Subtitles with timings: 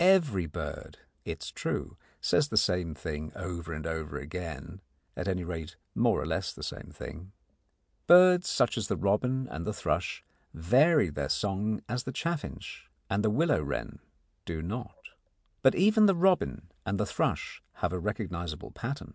[0.00, 4.80] Every bird, it is true, says the same thing over and over again
[5.16, 7.30] at any rate, more or less the same thing.
[8.08, 13.22] Birds such as the robin and the thrush vary their song as the chaffinch and
[13.22, 14.00] the willow wren
[14.44, 15.10] do not.
[15.62, 19.14] But even the robin and the thrush have a recognisable pattern.